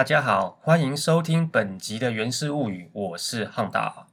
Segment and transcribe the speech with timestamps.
[0.00, 4.06] 大家好，欢迎收听本集的《原始物语》，我是汉达。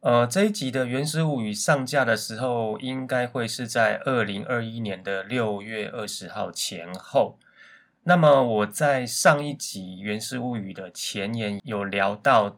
[0.00, 7.38] 呃，这一集的《原始物语》上架的时候，应该会是在二零二一年的六月二十号前后。
[8.04, 12.56] 那么我在上一集《原始物语》的前言有聊到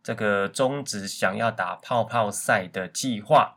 [0.00, 3.56] 这个中职想要打泡泡赛的计划。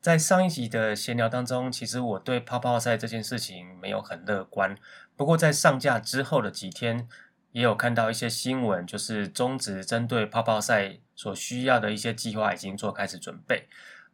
[0.00, 4.74] 在上一集的闲聊当中，其实我对泡泡赛这件事情没有很乐观。
[5.14, 7.06] 不过在上架之后的几天，
[7.52, 13.68] 也有看到一些新闻，就是中职针对泡泡赛所需要的一些计划已经做开始准备。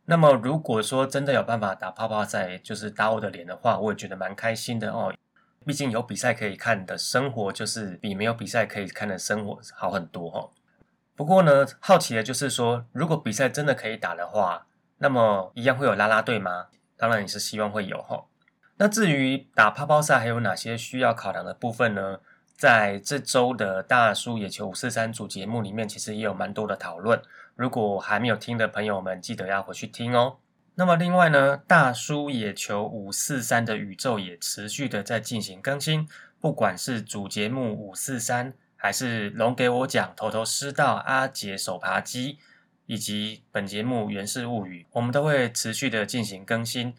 [0.05, 5.15] 那么如果说真的有办法打泡泡赛，就是打我的脸的话，我也觉得蛮开心的哦。
[5.67, 10.49] 毕竟有比赛可以看的生活，就是比没有比赛可以看的生活好很多哈。
[11.15, 14.67] 不过呢，好奇的就是说，如果比赛真的可以打的话，
[14.99, 16.69] 那么一样会有啦啦队吗？
[16.97, 18.25] 当然也是希望会有哈。
[18.79, 22.21] 那至于打泡泡赛还有哪些需要考量的部分呢？
[22.59, 27.23] 在这周的大叔野球五四三组节目里面，其实也有蛮多的讨论。
[27.55, 30.39] 如果还没有听的朋友们，记得要回去听哦。
[30.75, 36.09] 那么另外呢，大叔野球五四三的宇宙也持续的在进行更新，
[36.41, 42.39] 不管是主节目五四三，还是龙给我讲头头师道阿杰手扒鸡，
[42.87, 46.93] 以及本节目原氏物语，我们都会持续的进行更新。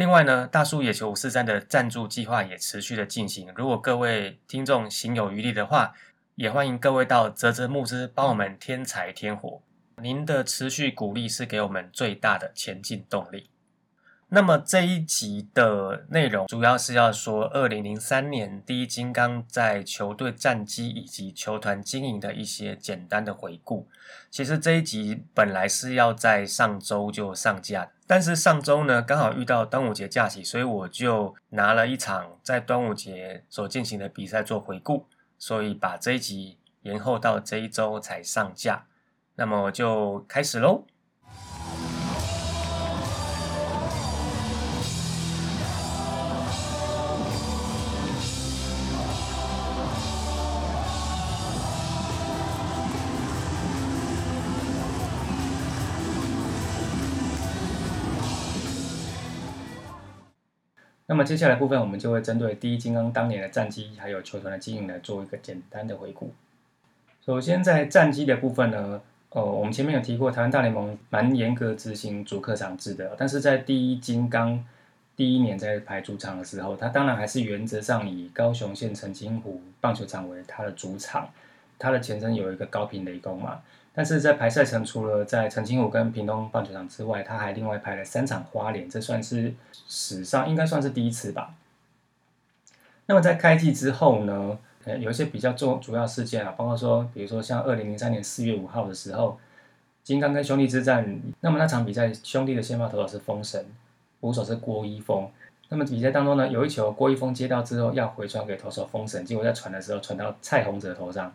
[0.00, 3.52] 另外呢，大叔野球五四三的赞助计划也持续的进行。
[3.54, 5.92] 如果各位听众行有余力的话，
[6.36, 9.60] 也欢迎各位到泽泽募资帮我们添财添火。
[9.98, 13.50] 您的持续鼓励是给我们最大的前进动力。
[14.32, 23.88] 那么这一集的内容主要是要说，二零零三年第一金刚在球队战绩以及球团经营的一些简单的回顾。
[24.30, 35.06] 其实这一集本来是要在上周就上架，但是上周呢刚好遇到端午节假期，所以我就拿了一场在端午节所进行的比赛做回顾，
[35.38, 38.86] 所以把这一集延后到这一周才上架。
[39.34, 40.84] 那么就开始喽。
[61.10, 66.32] 那么接下来部分，我们就会针对第一金刚当年的战绩，还有球团的经营来做一个简单的回顾。
[67.26, 69.00] 首先在战绩的部分呢。
[69.32, 74.64] 呃，我们前面有提过，台湾大联盟蛮严格执行主客场制的，但是在第一金刚
[75.16, 81.30] 第一年在排主场的时候，它当然还是原则上以高雄县澄清湖棒球场为它的主场，
[81.78, 83.60] 它的前身有一个高平雷公嘛，
[84.00, 89.52] 但是在排赛程除了在澄清湖跟屏东棒球场之外，他还另外排了三场花莲，这算是
[89.86, 91.52] 史上应该算是第一次吧。
[93.04, 94.58] 那么在开季之后呢？
[94.84, 99.38] 呃，有一些比较重主要事件啊，包括说，比如说像二零零三年四月五号的时候，
[100.02, 103.66] 金刚跟兄弟之战，那么那场比赛，兄弟的先发投手是封神，
[104.18, 105.28] 捕手是郭一峰。
[105.68, 111.34] 那么比赛当中呢，有一球郭一峰接到之后要回传给投手封神，结果在传的时候传到蔡宏哲头上，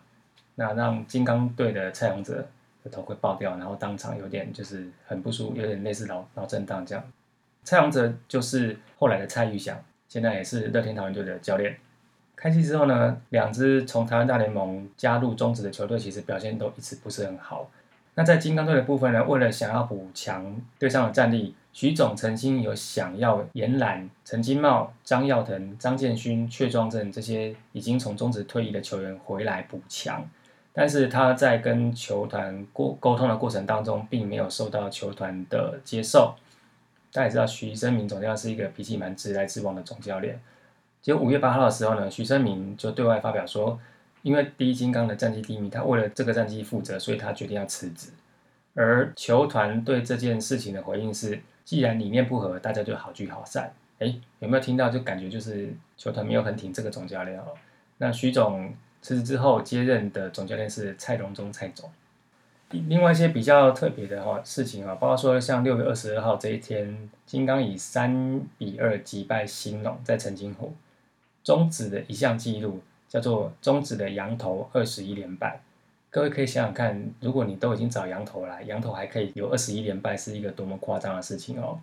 [0.56, 2.44] 那让金刚队的蔡宏哲
[2.90, 7.04] 头盔爆掉，然后当场有点就是很不舒服，有点类似脑脑震荡这样。
[7.64, 11.76] 蔡宏哲就是后来的蔡玉祥，现在也是乐天桃园队的教练。
[12.36, 17.70] 开季之后呢，两支从台湾大联盟加入中职的球队，其实表现都一直不是很好。
[18.14, 30.26] 那在金刚队的部分呢，为了想要补强队上的战力，徐总曾经有想要延揽陈金茂、张耀腾、张建勋、阙庄正这些已经从中职退役的球员回来补强，
[30.78, 36.34] 但是他在跟球团过沟通的过程当中，并没有受到球团的接受。
[37.10, 40.38] 大家也知道，徐生明总教练是一个脾气蛮直来直往的总教练。
[41.00, 43.80] 就五月八号的时候呢，徐生明就对外发表说，
[44.20, 48.10] 因为第一金刚的战绩低迷，他为了这个战绩负责，所以他决定要辞职。
[48.74, 53.72] 而球团对这件事情的回应是，既然理念不合，大家就好聚好散。
[53.98, 54.90] 哎，有没有听到？
[54.90, 57.44] 就感觉就是球团没有很挺这个总教练哦。
[57.96, 58.74] 那徐总
[59.06, 61.88] 辞职之后接任的总教练是蔡荣忠蔡总。
[62.70, 70.74] 另外一些比较特别的哈事情啊，包括说像六月二十二号这一天，金刚以三比二击败兴隆，在澄清湖。
[71.44, 75.60] 中指的一项记录叫做中指的羊头二十一连败，
[76.10, 81.78] 各位可以想想看，如果你都已经找羊头来，羊头还可以有二十一连败，是一个多么夸张的事情哦。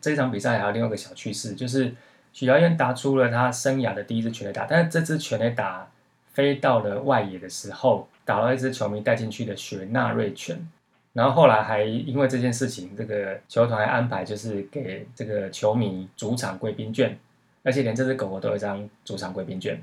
[0.00, 1.94] 这场比赛还有另外一个小趣事，就是
[2.32, 5.88] 许耀燕打出了他生涯的第一支全垒打，但是这支全垒打
[6.34, 10.68] 飞到了外野的时候，打到一只球迷带进去的雪纳瑞犬，
[11.14, 17.18] 然后后来还因为这件事情，这个球团还安排就是给这个球迷主场贵宾券。
[17.66, 19.82] 而且连这只狗狗都有一张主场贵宾券。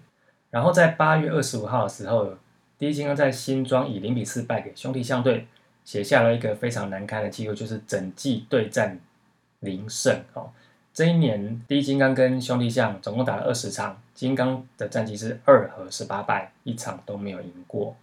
[0.52, 2.38] 然后在八月二十五号的时候，
[2.78, 5.48] 第一金刚在新庄以零比四败给兄弟象队，
[5.84, 9.00] 写下了一个非常难堪的记录，就是整季对战
[9.62, 10.52] 零胜哦。
[10.94, 17.96] 这一年，第一金刚跟兄弟象总共打了二十场，金刚的战绩是二和十八败，一场都没有赢过。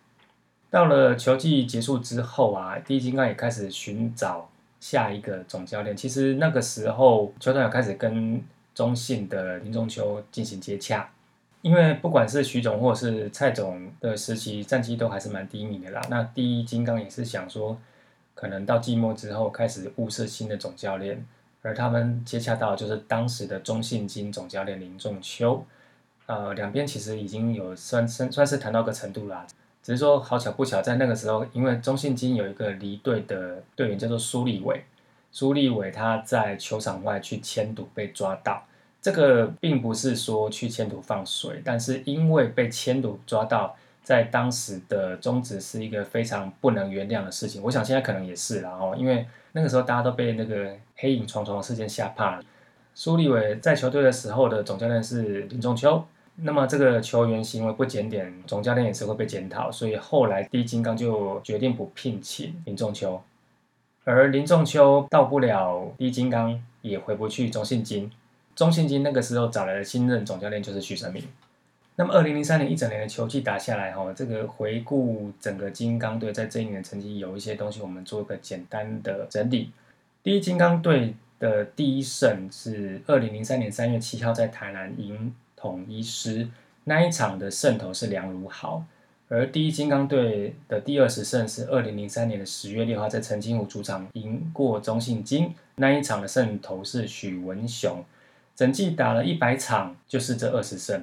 [0.71, 4.49] 到了球季结束之后啊，第一金刚也开始寻找
[4.81, 5.97] 下一个总教练。
[5.97, 8.43] 其实那个时候，球团有开始跟
[8.75, 11.11] 中信的林中秋进行接洽。
[11.61, 16.01] 因为不管是徐总或者是蔡总的时期战绩都还是蛮低迷的啦。
[16.09, 17.77] 那第一金刚也是想说，
[18.35, 21.27] 可能到季末之后开始物色新的总教练，
[21.63, 25.65] 而他们接洽到就是当时的中信金总教练林仲秋。
[26.27, 29.47] 呃，两边其实已经有算算算是谈到个程度啦。
[29.83, 34.85] 只是说好巧不巧，在那个时候，因为中信金有一个离队的队员叫做苏立伟，
[35.33, 38.65] 苏立伟他在球场外去签赌被抓到。
[39.01, 43.75] 这个并不是说去迁赌放水，但是因为被迁赌抓到，
[44.09, 47.63] 在当时的宗旨是一个非常不能原谅的事情。
[47.63, 52.43] 我想现在可能也是了哦，因为那个时候大家都被那个黑影重重的事件吓怕了。
[52.95, 56.03] 苏立伟在球队的时候的总教练是林仲秋，
[56.37, 63.23] 那么这个球员行为不检点，总教练也是会被检讨，所以后来第一金刚就决定不聘请林仲秋，
[64.05, 68.11] 而林仲秋到不了第一金刚，也回不去中信金。
[68.57, 71.23] 中信金那个时候找来的新任总教练就是许成明。
[72.01, 79.73] 那么二零零三年一整年的球季打下来，哈，这个回顾整个金刚队在这一年的成绩，有一些东西我们做个简单的整理。
[80.23, 86.49] 第一金刚队的第一胜是二零零三年三月七号在台南赢统一师，
[86.85, 88.85] 那一场的胜投是梁如豪。
[89.29, 98.05] 而第一金刚队的第二十胜是二零零三年的十月六号在澄清湖主场赢过中信金，那一场的胜投是许文雄。
[98.55, 101.03] 整季打了一百场，就是这二十胜。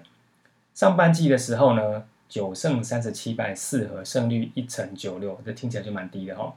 [0.76, 6.54] 上半季的时候呢，九胜三十七败四和，胜率一成九六，这听起来就蛮低的哈。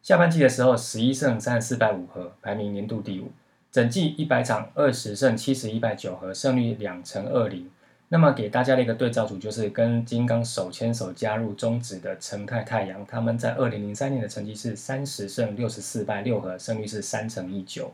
[0.00, 3.32] 下半季的时候，十一胜三十四败五和，排名年度第五。
[3.72, 7.68] 整季一百场二十胜七十一败九和，胜率两成二零。
[8.10, 17.92] 那么给大家的一个对照组，就是跟金刚手牵手加入中职的陈泰太阳，他们在二零零三年的成绩是三十胜六十四败六和，胜率是三成一九。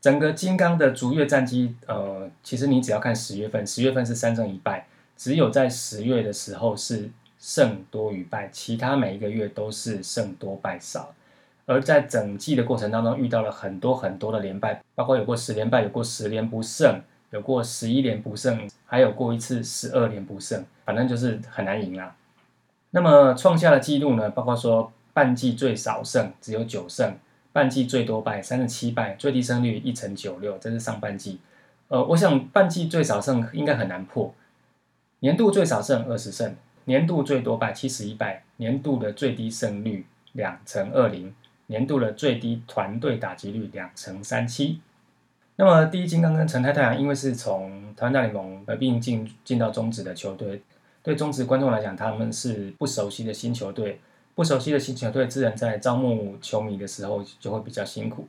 [0.00, 11.12] 整个金刚的逐月战绩，呃，其实你只要看十月份，十月份是三胜一败，只有在十月的时候是胜多于败，其他每一个月都是胜多败少。
[11.66, 22.16] 而在整季的过程当中，遇到了很多很多的连败，包括有过十连败，有过十连不胜，有过十一连不胜，还有过一次十二连不胜，反正就是很难赢啦。
[22.92, 27.14] 那么创下的记录呢，包括说半季最少胜只有九胜。
[27.52, 31.40] 半季最多败三十七败，最低胜率一成九六，这是上半季。
[31.88, 34.32] 呃，我想半季最少胜应该很难破。
[35.18, 36.54] 年度最少胜二十胜，
[36.84, 41.34] 年度最多败七十一败，年度的最低胜率两成二零，
[41.66, 44.80] 年度的最低团队打击率两成三七。
[45.56, 50.62] 那么第一金刚跟成泰太阳，因为是从台湾大联盟合并进进到中职的球队，
[51.02, 54.00] 对中职观众来讲，他们是不熟悉的新球队。
[54.40, 58.26] 不熟悉的新球队，自然在招募球迷的时候就会比较辛苦。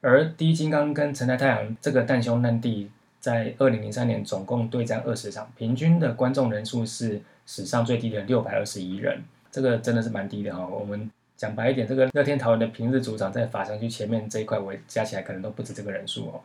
[0.00, 2.90] 而第一金刚跟成泰太阳这个难兄难弟，
[3.20, 10.66] 在二零零三年总共对战二十场，平均的观众人数是史上最低的六百二十一人，这个真的是蛮低的哈。
[10.66, 16.40] 我们讲白一点，这个乐天桃园的平日主场在法商区前面这一块，我加起来可能都不止这个人数哦。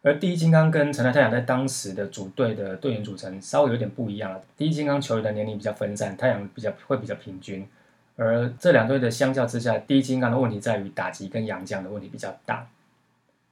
[0.00, 4.40] 而第一金刚跟成泰太阳在当时的组队的队员组成稍微有点不一样了。
[4.56, 7.68] 第一金刚球员的年龄比较分散，太阳比较会比较平均。
[8.16, 12.66] 而这两队的相较之下，第一金刚的问题在于打击跟洋将的问题比较大。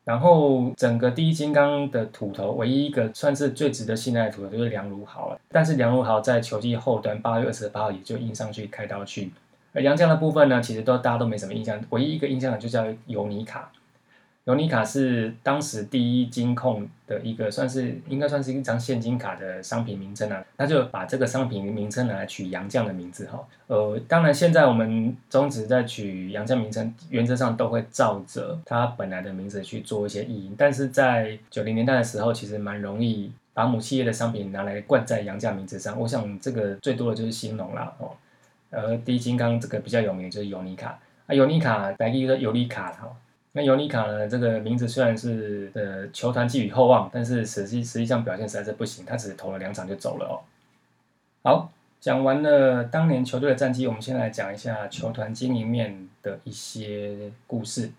[0.04, 5.38] 然后整个第一金刚的土头，唯一一个算是最值得信赖的土头就是梁如豪了。
[5.48, 9.30] 但是梁如豪在球季后端八月二十八号也就印上去开刀去。
[9.72, 13.70] 而杨将的部分呢，其实都大家都没什么印象，唯一一个印象的就叫尤尼卡。
[14.50, 23.38] 尤尼卡是当时第一金控的一个，算是应该算是一张现金卡的商品名称啊，他就把这个商品名称拿来取杨绛的名字哈。
[23.68, 35.96] 呃，当然现在我们中职在取杨绛名称，原则上都会照着他本来的名字去做一些译音，但是在九零年代的时候，其实蛮容易把母企业的商品拿来冠在杨绛名字上。
[36.00, 38.10] 我想这个最多的就是兴隆啦哦，
[38.70, 43.08] 而第一金刚这个比较有名就是尤尼卡啊，尤尼卡来一个尤尼卡哈。
[43.52, 44.28] 那尤尼卡呢？
[44.28, 49.04] 这个名字虽然是呃球团寄予厚望，但是实际实际上表现实在是不行。
[49.04, 50.34] 他只投了两场就走了哦。
[51.42, 57.90] 好，讲完了当年球队的战绩，我们先来讲一下球团经营面的一些故事。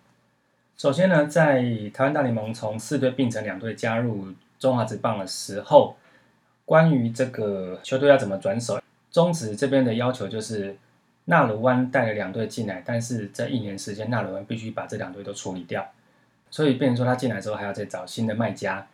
[0.77, 1.62] 首先呢，在
[1.93, 4.27] 台湾大联盟从四队并成两队加入
[4.58, 5.98] 中华职棒的时候，
[6.63, 8.81] 关于这个球队要怎么转手，
[9.12, 10.77] 中职这边的要求就是
[11.25, 15.92] 纳鲁湾带了两队进来，但是这一年时间纳鲁湾必须把这两队都处理掉，
[16.50, 18.88] 所以变成说他进来之后还要再找新的卖家。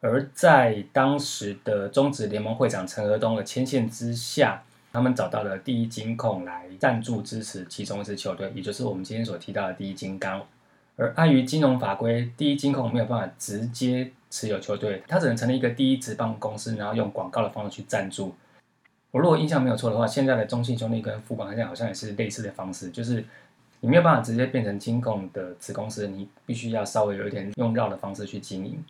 [0.00, 4.62] 而在当时的中职联盟会长陈和东的牵线之下，
[4.92, 10.44] 他们找到了第一金控来赞助支持其中一支球队，也就是我们今天所提到的第一金刚。
[10.96, 18.34] 而碍于金融法规，第一金控没有办法直接持有球队，他只能成立一个第一职棒公司，然后用广告的方式去赞助。
[19.12, 23.24] 我如果印象没有错的话，现在的中信兄弟跟富邦好像好像也是类似的方式，就是
[23.80, 28.82] 你没有办法直接变成金控的子公司，你必须要稍微有一点用绕的方式去经营。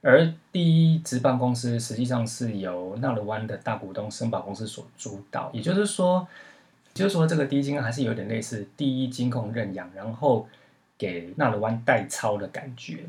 [0.00, 6.26] 而第一职棒公司实际上是由纳鲁湾的大股东森宝公司所主导，也就是说，
[6.92, 10.46] 就是说这个第一金还是有点类似第一金控认养，然后
[10.96, 13.04] 给纳鲁湾代操的感觉。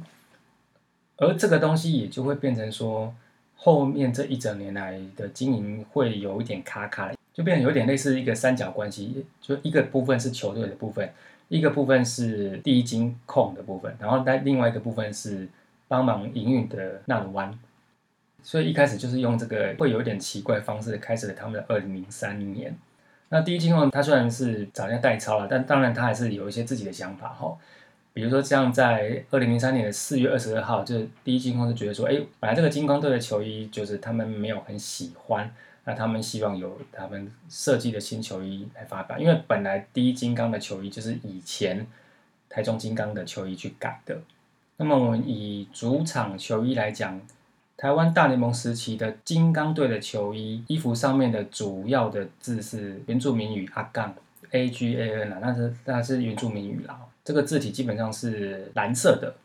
[1.18, 3.14] 而这个东西也就会变成说，
[3.56, 11.10] 后面这一整年来的经营会有一点卡卡，就变成有点类似一个三角关系，就一个部分是球队的部分，
[11.50, 15.48] 一个部分是第一金控的部分，然后在另外一个部分是。
[15.88, 17.60] 帮忙营运的纳鲁湾，
[18.42, 22.76] 所以一开始就是用这个会有点奇怪方式开始了他们的二零零三年。
[23.30, 27.56] 那第一金控他虽然是找人代操了，但当然他还是有一些自己的想法哈。
[28.16, 35.54] 比如说像在二零零三年的四月二十二号，就是第一金控就觉得说，哎，本来这个金刚队的球衣就是他们没有很喜欢，
[35.84, 41.86] 那他们希望有他们设计的新球衣来发表，因为本来第一金刚的球衣就是以前
[42.48, 44.18] 台中金刚的球衣去改的。
[44.78, 47.20] 那么我们以主场球衣来讲，
[47.76, 54.16] 台湾大联盟时期的金刚队的球衣，衣服上面的主要的字是原住民语阿杠
[54.52, 56.98] A G A N 啊，那是那是原住民语啦。
[57.26, 59.36] 这个字体基本上是蓝色的。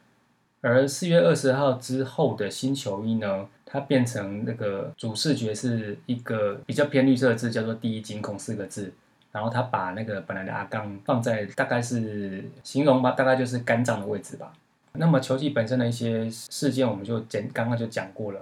[0.60, 8.92] 而四月二十号之后的新球衣呢，它变成那个主视觉是一个比较偏绿色的字，叫做“第一金控”四个字。
[9.32, 14.52] 然后他把那个本来的阿刚放在大概是形容吧，大概就是肝脏的位置吧。
[14.94, 18.40] 那么球季本身的一些事件，我们就简刚刚就讲过了。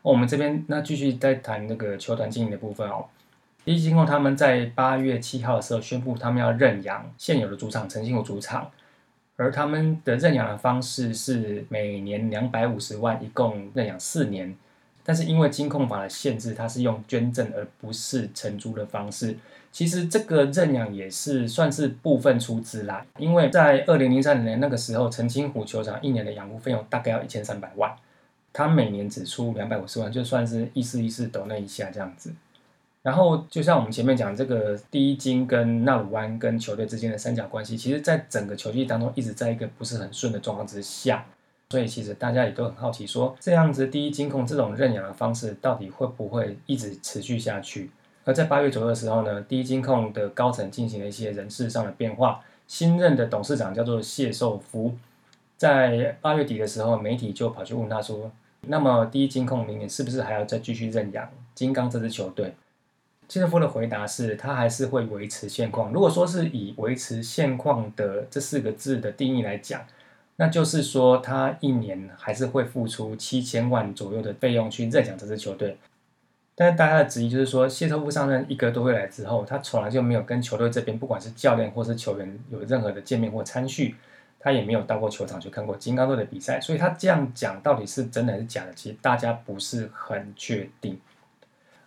[0.00, 3.04] 我们这边那继续再谈那个球团经营的部分哦。
[3.66, 8.70] 第一金控他们在八月七号的时候宣布，他们要认养现有的主场澄清湖主场，
[9.40, 14.54] 而他们的认养的方式是每年两百五十万，一共认养四年。
[15.02, 19.34] 但是因为金控法的限制，它是用捐赠而不是承租的方式。
[19.72, 27.90] 其实这个认养也是算是部分出资啦，因为在二零零三年那个时候，澄清湖球场一年的养护费用大概要一千三百万，
[28.52, 32.30] 他每年只出两百五十万，就算是意思意思抖那一下这样子。
[33.02, 41.24] 然后就像我们前面讲这个第一金跟纳鲁湾跟球队之间的三角关系，其实在整个球季当中一直在一个不是很顺的状况之下，
[41.70, 47.90] 所以其实大家也都很好奇，说这样子第一金控这种认养的方式到底会不会一直持续下去？
[48.24, 54.94] 而在八月左右的时候呢，第一金控的高层进行了一些人事上的变化，新任的董事长叫做谢寿福。
[55.56, 58.30] 在八月底的时候，媒体就跑去问他说
[58.68, 62.54] ：“那么第一金控明年是不是还要再继续认养金刚这支球队？”
[63.30, 65.92] 谢特夫的回答是他还是会维持现况。
[65.92, 69.86] 如果说是以维持现况的这四个字的定义来讲，
[70.34, 75.78] 那就是说他一年还是会付出七千万左右的费用去认养这支球队。
[76.56, 83.94] 但是大家的质疑就是说，谢特夫上任一个多月来之后，他从来就没有跟球队这边，不管是教练或是球员有任何的见面或参叙，
[84.40, 90.98] 他也没有到过球场去看过金刚队的比赛，所以他这样讲到底是真的还是假的，其实大家不是很确定。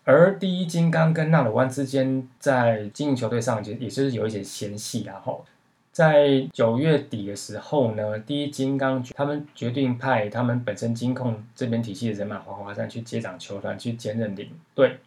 [0.06, 5.46] 而第一金刚跟纳鲁湾之间在经营球队上，其实也是有一些嫌隙然后。
[5.94, 14.98] 在九月底的时候呢，第一金刚他们决定派他们本身金控这边体系的人马黄华山去接掌球团，去兼任领队。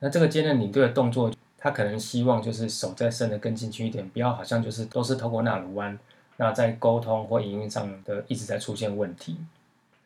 [0.00, 5.96] 那这个兼任领队的动作，他可能希望就是手再伸得更进去一点，不要好像就是都是透过纳鲁湾，
[6.38, 9.36] 那在沟通或营运上的一直在出现问题。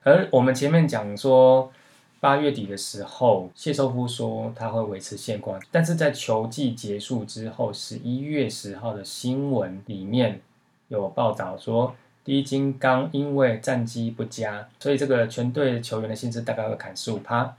[0.03, 1.73] 而我们前面讲说。
[2.21, 10.41] 八月底的时候，谢寿夫说他会维持现况，但是在球季结束之后，十一月十号的新闻里面
[10.89, 11.95] 有报道说，
[12.25, 17.57] 第一金刚因为战绩不佳，所以这个全队球员的薪资大概会砍十五趴。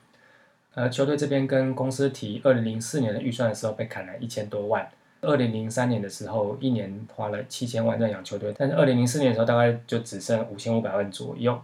[0.74, 4.88] 而，球队这边跟公司提二零零四年的预算的时候被砍了一千多万，
[5.22, 11.60] 二零零三年的时候一年花了七千万在养球队，但是二零零四年的时候大概就只剩五千五百万左右。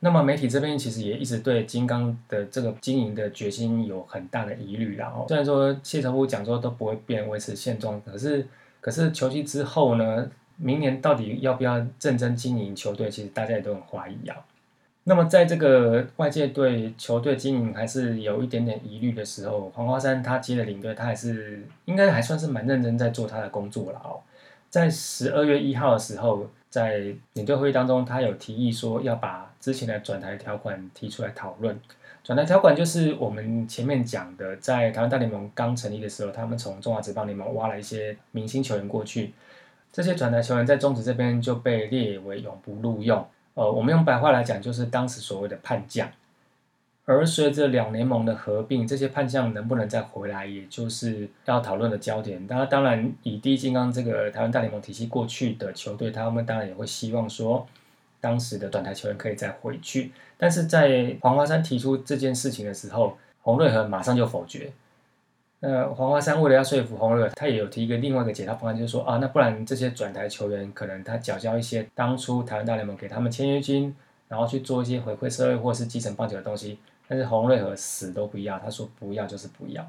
[0.00, 8.46] 那么媒体这边其实也一直对金刚的这个经营的决心有很大的疑虑，然后虽然说谢承福讲说都不会变维持现状，可是
[8.80, 14.36] 可是球季之后呢，明年到底要不要认真经营球队，其实大家也都很怀疑啊。
[15.04, 24.20] 那么在这个外界对球队经营还是有一点点疑虑的时候，黄华山他接了领队，他还是应该还算是蛮认真在做他的工作了哦。
[24.70, 31.78] 在十二月一号的时候，在领队会议当中，他有提议说要把之前的转台条款提出来讨论。
[32.22, 39.32] 转台条款就是我们前面讲的，在台湾大联盟刚成立的时候，他们从中华职棒联盟挖了一些明星球员过去，
[39.90, 43.26] 这些转台球员在中职这边就被列为永不录用。
[43.54, 46.08] 呃，我们用白话来讲，就是当时所谓的叛将。
[47.08, 52.46] 而随着两联盟的合并，这些叛将能不能再回来，也就是要讨论的焦点。
[52.46, 57.66] 当然，当然以第一金刚这个台湾大联盟体系过去的球队，他们当然也会希望说，
[58.20, 60.12] 当时的短台球员可以再回去。
[60.36, 64.70] 但是在黄华山提出这件事情的时候，洪瑞和马上就否决。
[65.60, 73.96] 那黄华山为了要说服洪瑞，他也有提一个另外一个解套方案，就是说啊，那不然这些转台球员可能他缴交一些当初台湾大联盟给他们签约金，
[74.28, 76.78] 然后去做一些回馈社会或是基层棒球的东西。
[77.08, 79.84] 但是洪瑞和死都不要，他说不要就是不要。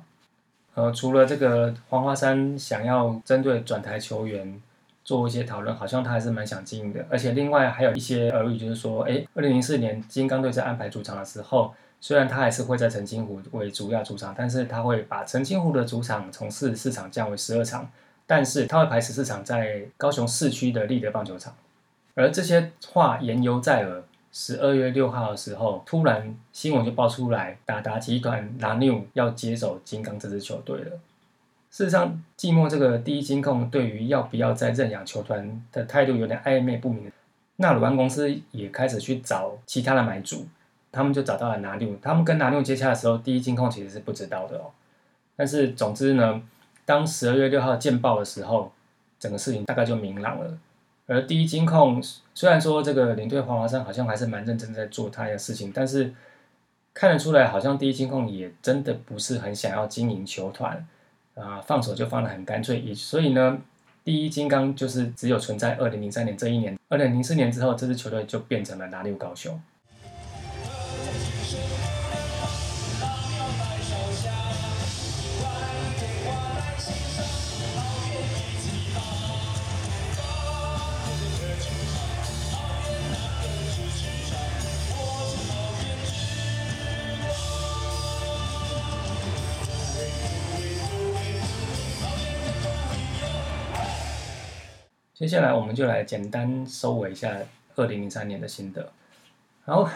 [0.74, 4.60] 呃，除了这个黄华山想要针对转台球员
[5.04, 7.06] 做一些讨论，好像他还是蛮想经营的。
[7.10, 11.74] 而且另外还有一些耳语，就是说，哎，二零零四年金刚队在安排主场的时候。
[12.02, 17.92] 虽然他还是会在澄清湖为主要主场，但是他会把澄清湖的主场从四十四场降为十二场，
[18.26, 21.54] 但是他会排十四场在高雄市区的立德棒球场。
[22.16, 30.92] 而这些话言犹在耳，十二月六号的时候，突然新闻就爆出来，达达集团拿纽要接手金刚这支球队了。
[31.72, 37.12] 事实上，季末这个第一金控对于要不要再认养球团的态度有点暧昧不明，
[37.58, 40.48] 纳鲁安公司也开始去找其他的买主。
[40.92, 44.72] 他们就找到了拿六，他们跟拿六接洽的时候，第一金控其实是不知道的哦。
[45.36, 46.42] 但是总之呢，
[46.84, 48.72] 当十二月六号见报的时候，
[49.20, 50.58] 整个事情大概就明朗了。
[51.10, 52.02] 而第一金控
[52.36, 56.14] 虽然说这个领队黄华山好像还是蛮认真在做他的事情，但是
[56.94, 60.88] 看得出来，好像第一金控也真的不是很想要经营球团
[61.34, 62.80] 啊，放手就放的很干脆。
[62.82, 63.58] 也所以呢，
[64.04, 69.60] 第一金刚就是只有存在二零零三年这一年，二零零四年之后，这支球队就变成了拿六高雄。
[95.20, 97.38] 接下来我们就来简单收尾一下
[97.76, 98.90] 二零零三年的心得。
[99.66, 99.90] 好，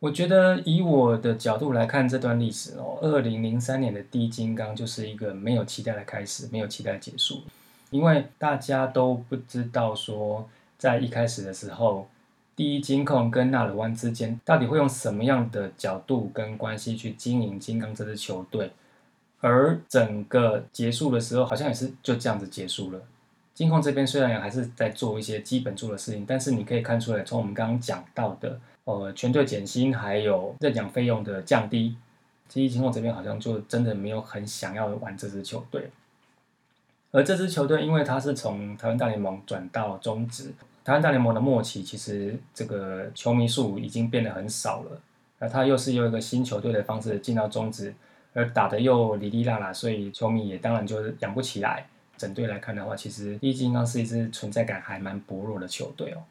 [0.00, 7.40] 我觉得以我的角度来看这段历史哦，二零零三年的第一金刚就是一个没有期待的开始，没有期待结束，
[7.88, 12.06] 因为大家都不知道说在一开始的时候，
[12.54, 18.70] 第一金控跟纳鲁湾之间到底会用什么样的角度跟关系去经营金刚这支球队，
[19.40, 23.00] 而整个结束的时候好像也是就这样子结束了。
[23.56, 31.96] 金控这边虽然还是在做一些基本做的事情，但是你可以看出来，从我们刚刚讲到的，呃，全队减薪还有认奖费用的降低，
[32.50, 35.88] 其实金控这边好像就真的没有很想要玩这支球队。
[37.12, 40.52] 而这支球队，因为它是从台湾大联盟转到中职，
[40.84, 45.00] 台湾大联盟的末期，其实这个球迷数已经变得很少了，
[45.38, 47.94] 而他又是用一个新球队的方式进到中职，
[48.34, 51.86] 而打得又哩哩啦啦，所以球迷也当然就是养不起来。
[52.16, 56.22] 整队来看的话，其实第一金刚是一支存在感还蛮薄弱的球队哦。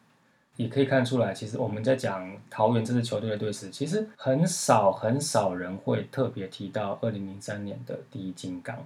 [0.58, 8.78] 也可以看出来，其实我们在讲桃园这支球队的队史，其实很少很少人会特别提到二零零三年的第一金刚。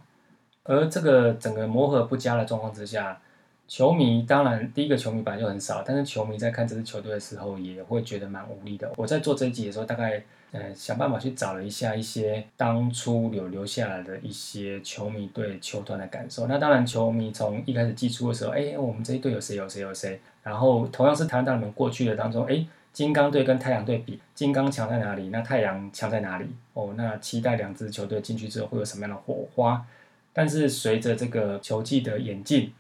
[0.64, 3.22] 而这个整个磨合不佳的状况之下，
[3.68, 8.92] 球迷当然第一个球迷本来就很少，但是球迷在看这支球队的时候，也会觉得蛮无力的。
[8.98, 10.24] 我在做这一集的时候，大概。
[10.52, 16.48] 呃，想办法去找了一下一些当初有留下来的一些球迷对球团的感受。
[16.48, 20.20] 那当然，球迷从一开始寄出的时候，哎，我们这一队有谁有谁有谁。
[20.42, 25.30] 然后同样是台湾大联盟过去的当中，哎，金刚队跟太阳队比，金刚强在哪里？
[25.30, 26.48] 那太阳强在哪里？
[26.74, 29.86] 哦，那期待两支球队进去之后会有什么样的火花？
[30.34, 32.74] 但是随着这个球季的演进，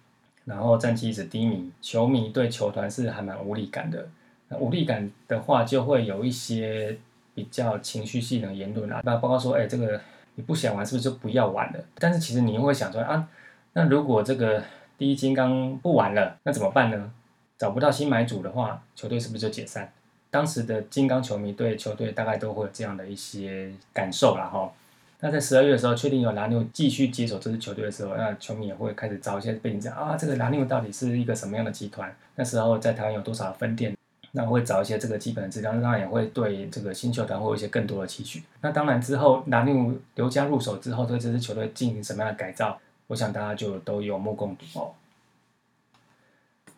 [0.45, 4.07] 然后战绩一直低迷，球迷对球团是还蛮无力感的。
[4.47, 6.97] 那无力感的话，就会有一些。
[7.39, 10.01] 比较情绪性的言论啊，那包括说，哎，这个
[10.35, 11.79] 你不想玩，是不是就不要玩了？
[11.95, 13.25] 但是其实你又会想说，啊，
[13.71, 14.61] 那如果这个
[14.97, 17.09] 第一金刚不玩了，那怎么办呢？
[17.57, 19.89] 找不到新买主的话，球队是不是就解散？
[20.29, 24.69] 当时的金刚球迷对球队大概都会有这样的一些感受了哈。
[25.21, 32.15] 那在十二月的时候，确定有蓝牛继续接手这支球队的时候，那球迷也会开始找一些背景讲啊，这个蓝牛到底是一个什么样的集团？
[32.35, 33.93] 那时候在台湾有多少分店？
[34.31, 38.43] 那会找一些这个基本的资料，那也会对这个新球团会有一些更多的期许。
[38.61, 44.91] 那当然之后拿纽刘家入手之后，对这支球队进行什么样的改造，我想大家就都有目共睹哦。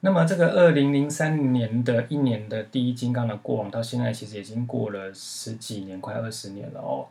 [0.03, 7.05] 那么这个二零零三年的一年的第一金刚的过往，到现在其实已经过了十几年，快二十年了哦。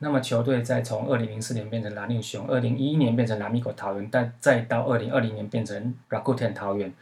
[0.00, 6.92] 那么球队再从二零零四年变成拉纽熊，二零一一年变成蓝米狗桃园，但再到二零二零年变成 Rakuten 桃园，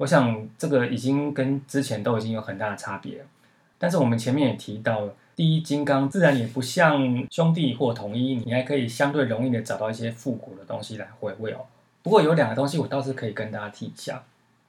[0.00, 3.22] 我想这个已经跟之前都已经有很大的差别。
[3.76, 11.66] 但是我们前面也提到，第一金刚自然也不像兄弟或统一，你还可以相对容易的找到一些复古的东西来回味哦。
[12.02, 14.22] 不过有两个东西我倒是可以跟大家提一下。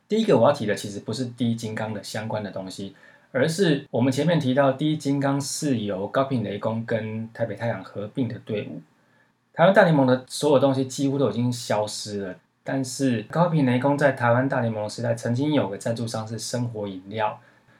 [0.09, 2.93] 第一个我要提的其实不是第一金刚的相关的东西，
[3.31, 8.81] 而是我们前面提到第一金刚是由高平雷公跟台北太阳合并的队伍。
[9.53, 17.39] 台湾大联盟的所有东西几乎都已经消失了，但是高平雷公在台湾大联盟时代曾经有个赞助商是生活饮料，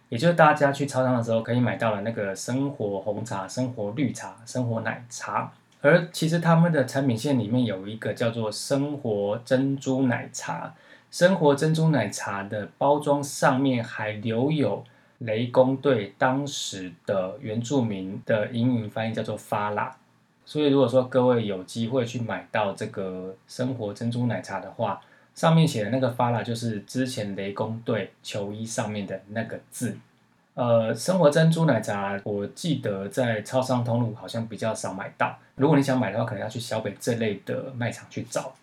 [0.09, 5.51] 也就是大家去超商的时候可以买到的那个生活红茶、生活绿茶、生活奶茶。
[5.81, 10.73] 而其实他们的产品线里面有一个叫做生活珍珠奶茶。
[11.09, 14.83] 生活珍珠奶茶的包装上面还留有
[15.17, 19.93] 雷公对当时的原住民的英语翻译叫做发拉，
[20.51, 24.99] 所以如果说各位有机会去买到这个生活珍珠奶茶的话，
[25.33, 29.97] 上面写的那个发拉就是之前雷公队球衣上面的那个字。
[30.55, 38.53] 呃，生活珍珠奶茶我记得在超商通路好像比较少买到，如果你想买的话，可能要去小北这类的卖场去找。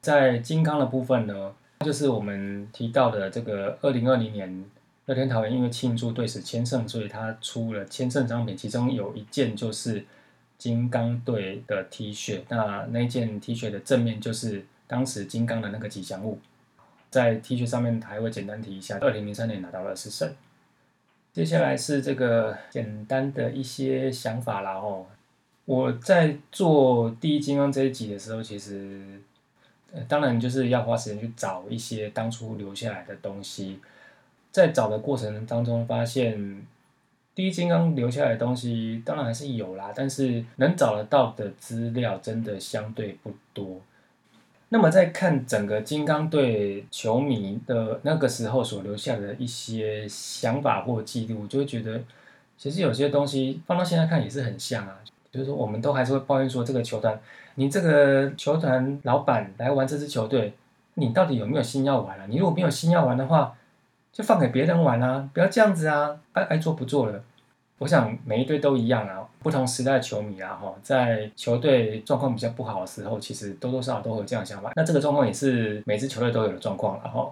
[0.00, 4.64] 在金刚的部分呢，就是我们提到的这个二零二零年
[5.04, 10.02] 乐天桃园因为庆祝队史千胜，所以他出了千胜商品，其中有一件就是
[10.64, 12.40] 金刚队的 T 恤。
[12.48, 16.38] 那那件 T 恤的正面就是当时金刚的那个吉祥物，
[17.10, 20.34] 在 T 恤上面还会简单提一下，二零零三年拿到了十胜。
[21.34, 25.04] 接下来是这个简单的一些想法啦哦，
[25.66, 29.20] 我在做第一金刚这一集的时候，其实。
[30.08, 33.78] 当然，就是要花时间去找一些当初留下来的东西，
[34.50, 36.66] 在找的过程当中，发现
[37.34, 43.80] 第一金刚留下来的东西，当然还是有啦，但是能找得到的资料真的相对不多。
[44.68, 52.00] 那么，在看整个金刚队球迷的那个时候所留下的一些想法或记录，就会觉得，
[52.56, 54.98] 其实有些东西放到现在看也是很像啊。
[55.30, 57.20] 就是说，我们都还是会抱怨说，这个球团，
[57.56, 60.52] 你这个球团老板来玩这支球队，
[60.94, 62.26] 你到底有没有心要玩啊？
[62.28, 63.56] 你如果没有心要玩的话，
[64.14, 67.20] 就放给别人玩啊，不要这样子啊，爱爱做不做了。
[67.78, 74.70] 我想每一队都一样啊，不同时代的球迷啊，哈，在球队状况比较不好的时候，其实多多少少都会有这样想法。
[74.76, 77.28] 那这个状况也是每支球队都有的状况，了，哈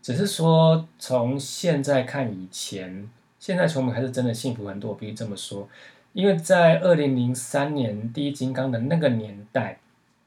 [0.00, 3.06] 只是说从现在看以前，
[3.38, 5.68] 现在球迷还是真的幸福很多，必须这么说。
[6.14, 9.78] 因为在二零零三年第一金刚的那个年代，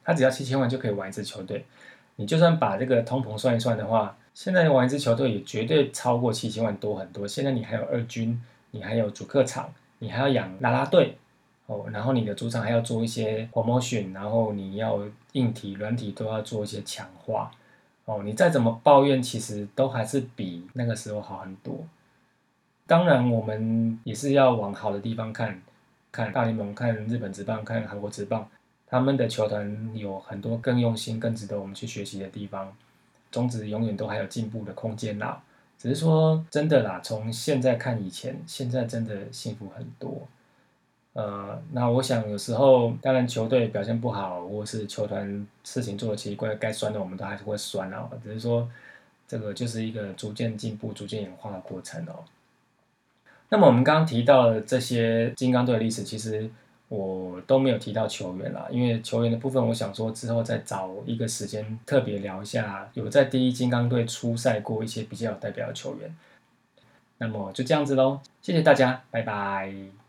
[0.03, 1.65] 他只要七千万就可以玩一支球队。
[2.17, 7.25] 你就算把这个通膨算一算的话，现在玩一支球队也绝对超过七千万多很多。
[7.25, 8.39] 现在你还有二军，
[8.71, 11.17] 你还有主客场，你还要养拉拉队
[11.67, 14.99] 哦，然后你的主场还要做一些 promotion，然后你要
[15.31, 17.49] 硬体、软体都要做一些强化
[18.03, 18.21] 哦。
[18.25, 21.87] 你再怎么抱怨，其实都还是比那个时候好很多。
[22.85, 25.61] 当然，我们也是要往好的地方看。
[26.11, 28.47] 看大联盟，看日本职棒，看韩国职棒，
[28.87, 32.73] 他们的球团有很多更用心、更值得我们去学习的地方。
[33.35, 35.43] 中职永远都还有进步的空间啦。
[35.77, 40.25] 只是说真的啦，从现在看以前，现在真的幸福很多。
[41.11, 48.09] 呃，那我想有时候，当然球队表现不好，或是球团事情做的奇怪，该酸的我们都还是会酸啊。
[48.23, 48.69] 只是说，
[49.27, 52.23] 这个就是一个逐渐进步、逐渐演化的过程哦。
[53.49, 56.49] 那么我们刚刚提到的这些金刚队的历史，其实
[56.87, 66.15] 我都没有提到球员啦，因为球员的部分，我想说之后再找一个时间特别聊一下，有在第一金刚队出赛过一些比较有代表的球员。
[67.17, 70.04] 那么就这样子喽，谢谢大家，拜拜。